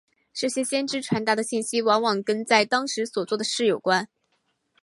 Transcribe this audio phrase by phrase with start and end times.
[0.33, 4.09] 这些先知传达的信息往往跟在当时所做的事有关。